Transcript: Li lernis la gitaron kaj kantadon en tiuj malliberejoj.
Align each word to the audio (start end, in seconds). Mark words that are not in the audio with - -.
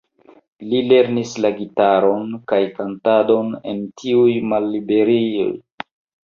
Li 0.69 0.77
lernis 0.91 1.33
la 1.45 1.51
gitaron 1.57 2.31
kaj 2.53 2.59
kantadon 2.79 3.53
en 3.75 3.85
tiuj 4.03 4.33
malliberejoj. 4.55 5.47